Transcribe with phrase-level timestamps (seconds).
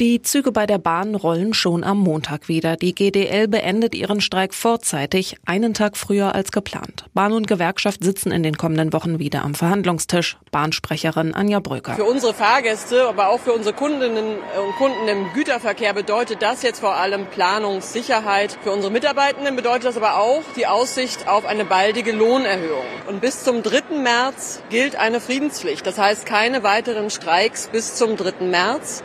[0.00, 2.76] Die Züge bei der Bahn rollen schon am Montag wieder.
[2.76, 7.06] Die GDL beendet ihren Streik vorzeitig, einen Tag früher als geplant.
[7.14, 10.36] Bahn und Gewerkschaft sitzen in den kommenden Wochen wieder am Verhandlungstisch.
[10.52, 11.96] Bahnsprecherin Anja Bröker.
[11.96, 16.78] Für unsere Fahrgäste, aber auch für unsere Kundinnen und Kunden im Güterverkehr bedeutet das jetzt
[16.78, 18.56] vor allem Planungssicherheit.
[18.62, 22.86] Für unsere Mitarbeitenden bedeutet das aber auch die Aussicht auf eine baldige Lohnerhöhung.
[23.08, 23.98] Und bis zum 3.
[24.00, 25.84] März gilt eine Friedenspflicht.
[25.84, 28.44] Das heißt keine weiteren Streiks bis zum 3.
[28.44, 29.02] März.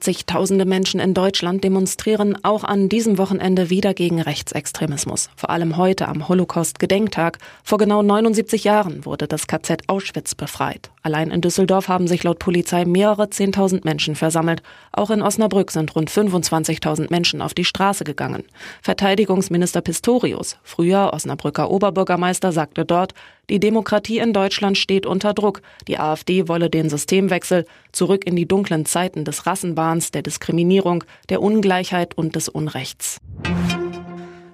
[0.00, 5.28] Zigtausende Menschen in Deutschland demonstrieren auch an diesem Wochenende wieder gegen Rechtsextremismus.
[5.36, 7.38] Vor allem heute am Holocaust-Gedenktag.
[7.62, 10.90] Vor genau 79 Jahren wurde das KZ Auschwitz befreit.
[11.02, 14.62] Allein in Düsseldorf haben sich laut Polizei mehrere 10.000 Menschen versammelt.
[14.92, 18.44] Auch in Osnabrück sind rund 25.000 Menschen auf die Straße gegangen.
[18.82, 23.12] Verteidigungsminister Pistorius, früher Osnabrücker Oberbürgermeister, sagte dort,
[23.50, 25.60] die Demokratie in Deutschland steht unter Druck.
[25.88, 31.42] Die AfD wolle den Systemwechsel zurück in die dunklen Zeiten des Rassenwahns, der Diskriminierung, der
[31.42, 33.18] Ungleichheit und des Unrechts.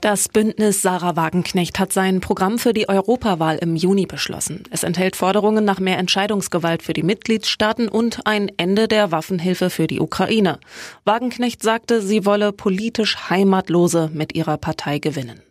[0.00, 4.62] Das Bündnis Sarah Wagenknecht hat sein Programm für die Europawahl im Juni beschlossen.
[4.70, 9.88] Es enthält Forderungen nach mehr Entscheidungsgewalt für die Mitgliedstaaten und ein Ende der Waffenhilfe für
[9.88, 10.60] die Ukraine.
[11.04, 15.42] Wagenknecht sagte, sie wolle politisch Heimatlose mit ihrer Partei gewinnen.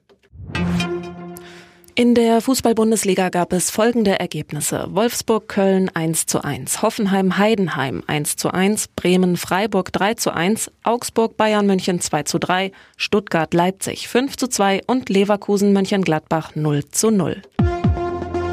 [2.00, 4.86] In der Fußball-Bundesliga gab es folgende Ergebnisse.
[4.92, 12.38] Wolfsburg-Köln 1 zu 1, Hoffenheim-Heidenheim 1 zu 1, Bremen-Freiburg 3 zu 1, Augsburg-Bayern-München 2 zu
[12.38, 17.42] 3, Stuttgart-Leipzig 5 zu 2 und Leverkusen-Mönchengladbach 0 zu 0.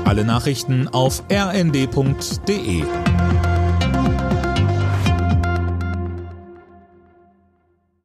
[0.06, 2.84] Alle Nachrichten auf rnd.de